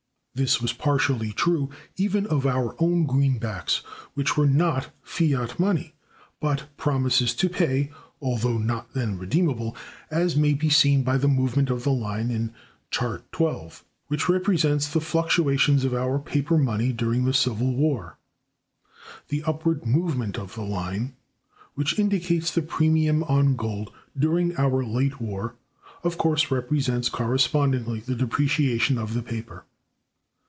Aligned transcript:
This 0.33 0.61
was 0.61 0.71
partially 0.71 1.33
true, 1.33 1.69
even 1.97 2.25
of 2.25 2.47
our 2.47 2.73
own 2.79 3.05
greenbacks, 3.05 3.79
which 4.13 4.37
were 4.37 4.47
not 4.47 4.89
fiat 5.03 5.59
money, 5.59 5.93
but 6.39 6.69
promises 6.77 7.35
to 7.35 7.49
pay 7.49 7.91
(although 8.21 8.57
not 8.57 8.93
then 8.93 9.17
redeemable), 9.17 9.75
as 10.09 10.37
may 10.37 10.53
be 10.53 10.69
seen 10.69 11.03
by 11.03 11.17
the 11.17 11.27
movement 11.27 11.69
of 11.69 11.83
the 11.83 11.91
line 11.91 12.31
in 12.31 12.53
Chart 12.91 13.19
XII 13.23 13.27
(p. 13.29 13.31
359), 13.35 13.79
which 14.07 14.29
represents 14.29 14.87
the 14.87 15.01
fluctuations 15.01 15.83
of 15.83 15.93
our 15.93 16.17
paper 16.17 16.57
money 16.57 16.93
during 16.93 17.25
the 17.25 17.33
civil 17.33 17.75
war. 17.75 18.17
The 19.27 19.43
upward 19.43 19.85
movement 19.85 20.39
of 20.39 20.55
the 20.55 20.63
line, 20.63 21.13
which 21.75 21.99
indicates 21.99 22.51
the 22.51 22.61
premium 22.61 23.21
on 23.25 23.57
gold 23.57 23.91
during 24.17 24.55
our 24.55 24.81
late 24.85 25.19
war, 25.19 25.55
of 26.05 26.17
course 26.17 26.49
represents 26.49 27.09
correspondingly 27.09 27.99
the 27.99 28.15
depreciation 28.15 28.97
of 28.97 29.13
the 29.13 29.21
paper. 29.21 29.65